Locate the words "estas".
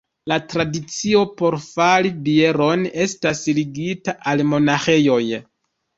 3.07-3.45